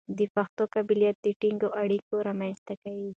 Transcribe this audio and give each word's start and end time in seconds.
د 0.17 0.19
پښتو 0.35 0.63
قبالت 0.73 1.15
د 1.21 1.27
ټینګه 1.39 1.69
اړیکه 1.81 2.13
رامنځته 2.27 2.73
کوي. 2.81 3.09